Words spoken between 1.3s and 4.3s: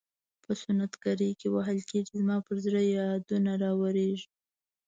کې وهل کیږي زما پر زړه یادونه راوریږي.